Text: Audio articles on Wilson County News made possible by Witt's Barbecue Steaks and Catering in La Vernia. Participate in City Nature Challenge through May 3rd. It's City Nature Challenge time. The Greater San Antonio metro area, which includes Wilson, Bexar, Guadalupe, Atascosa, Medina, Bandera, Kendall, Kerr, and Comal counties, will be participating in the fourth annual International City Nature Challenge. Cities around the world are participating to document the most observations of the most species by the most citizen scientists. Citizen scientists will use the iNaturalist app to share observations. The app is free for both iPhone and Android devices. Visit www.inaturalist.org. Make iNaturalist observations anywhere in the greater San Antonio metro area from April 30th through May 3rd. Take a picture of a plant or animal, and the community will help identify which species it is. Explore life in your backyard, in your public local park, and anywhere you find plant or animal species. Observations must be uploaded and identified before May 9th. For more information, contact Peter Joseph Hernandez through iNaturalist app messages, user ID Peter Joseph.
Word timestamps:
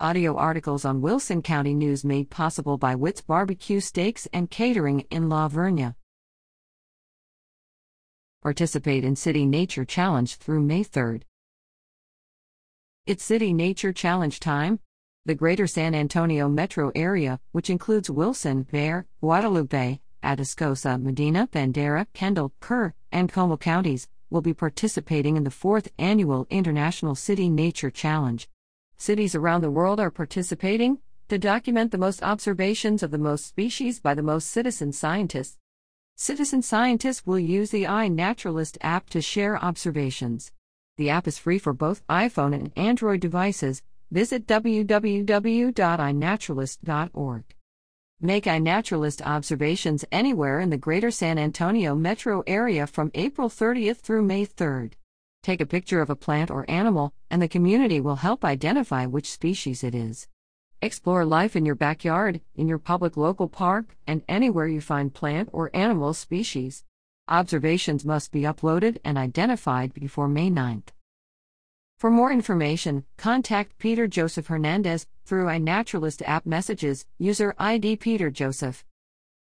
Audio 0.00 0.34
articles 0.34 0.84
on 0.84 1.00
Wilson 1.00 1.40
County 1.40 1.72
News 1.72 2.04
made 2.04 2.28
possible 2.28 2.76
by 2.76 2.96
Witt's 2.96 3.20
Barbecue 3.20 3.78
Steaks 3.78 4.26
and 4.32 4.50
Catering 4.50 5.06
in 5.08 5.28
La 5.28 5.48
Vernia. 5.48 5.94
Participate 8.42 9.04
in 9.04 9.14
City 9.14 9.46
Nature 9.46 9.84
Challenge 9.84 10.34
through 10.34 10.62
May 10.62 10.82
3rd. 10.82 11.22
It's 13.06 13.22
City 13.22 13.52
Nature 13.52 13.92
Challenge 13.92 14.40
time. 14.40 14.80
The 15.26 15.36
Greater 15.36 15.68
San 15.68 15.94
Antonio 15.94 16.48
metro 16.48 16.90
area, 16.96 17.38
which 17.52 17.70
includes 17.70 18.10
Wilson, 18.10 18.64
Bexar, 18.64 19.06
Guadalupe, 19.20 20.00
Atascosa, 20.24 21.00
Medina, 21.00 21.48
Bandera, 21.52 22.08
Kendall, 22.14 22.52
Kerr, 22.58 22.94
and 23.12 23.32
Comal 23.32 23.60
counties, 23.60 24.08
will 24.28 24.42
be 24.42 24.54
participating 24.54 25.36
in 25.36 25.44
the 25.44 25.52
fourth 25.52 25.88
annual 26.00 26.48
International 26.50 27.14
City 27.14 27.48
Nature 27.48 27.92
Challenge. 27.92 28.48
Cities 28.96 29.34
around 29.34 29.62
the 29.62 29.70
world 29.70 30.00
are 30.00 30.10
participating 30.10 30.98
to 31.28 31.38
document 31.38 31.90
the 31.90 31.98
most 31.98 32.22
observations 32.22 33.02
of 33.02 33.10
the 33.10 33.18
most 33.18 33.46
species 33.46 34.00
by 34.00 34.14
the 34.14 34.22
most 34.22 34.48
citizen 34.48 34.92
scientists. 34.92 35.58
Citizen 36.16 36.62
scientists 36.62 37.26
will 37.26 37.38
use 37.38 37.70
the 37.70 37.84
iNaturalist 37.84 38.78
app 38.80 39.10
to 39.10 39.20
share 39.20 39.62
observations. 39.62 40.52
The 40.96 41.10
app 41.10 41.26
is 41.26 41.38
free 41.38 41.58
for 41.58 41.72
both 41.72 42.06
iPhone 42.06 42.54
and 42.54 42.70
Android 42.76 43.18
devices. 43.20 43.82
Visit 44.10 44.46
www.inaturalist.org. 44.46 47.44
Make 48.20 48.44
iNaturalist 48.44 49.22
observations 49.22 50.04
anywhere 50.12 50.60
in 50.60 50.70
the 50.70 50.76
greater 50.76 51.10
San 51.10 51.36
Antonio 51.36 51.96
metro 51.96 52.44
area 52.46 52.86
from 52.86 53.10
April 53.14 53.48
30th 53.48 53.96
through 53.98 54.22
May 54.22 54.46
3rd. 54.46 54.92
Take 55.44 55.60
a 55.60 55.66
picture 55.66 56.00
of 56.00 56.08
a 56.08 56.16
plant 56.16 56.50
or 56.50 56.64
animal, 56.70 57.12
and 57.30 57.42
the 57.42 57.48
community 57.48 58.00
will 58.00 58.16
help 58.16 58.46
identify 58.46 59.04
which 59.04 59.30
species 59.30 59.84
it 59.84 59.94
is. 59.94 60.26
Explore 60.80 61.26
life 61.26 61.54
in 61.54 61.66
your 61.66 61.74
backyard, 61.74 62.40
in 62.56 62.66
your 62.66 62.78
public 62.78 63.14
local 63.18 63.46
park, 63.46 63.94
and 64.06 64.22
anywhere 64.26 64.66
you 64.66 64.80
find 64.80 65.12
plant 65.12 65.50
or 65.52 65.70
animal 65.74 66.14
species. 66.14 66.82
Observations 67.28 68.06
must 68.06 68.32
be 68.32 68.40
uploaded 68.40 68.96
and 69.04 69.18
identified 69.18 69.92
before 69.92 70.28
May 70.28 70.48
9th. 70.48 70.88
For 71.98 72.10
more 72.10 72.32
information, 72.32 73.04
contact 73.18 73.76
Peter 73.76 74.06
Joseph 74.06 74.46
Hernandez 74.46 75.06
through 75.26 75.44
iNaturalist 75.44 76.22
app 76.26 76.46
messages, 76.46 77.04
user 77.18 77.54
ID 77.58 77.96
Peter 77.96 78.30
Joseph. 78.30 78.82